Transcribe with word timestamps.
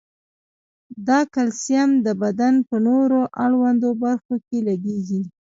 دا 1.07 1.19
کلسیم 1.33 1.89
د 2.05 2.07
بدن 2.21 2.53
په 2.67 2.75
نورو 2.87 3.19
اړوندو 3.43 3.89
برخو 4.03 4.35
کې 4.47 4.57
لګیږي. 4.67 5.21